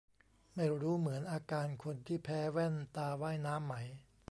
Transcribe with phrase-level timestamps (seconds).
[0.55, 3.75] ไม่รู้เหมือนอาการคนที่แพ้แว่นตาว่ายน้ำไหม